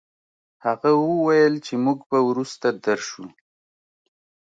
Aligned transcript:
هغه 0.65 0.89
وويل 1.07 1.55
چې 1.65 1.73
موږ 1.83 1.99
به 2.09 2.19
وروسته 2.29 2.67
درشو. 2.85 3.25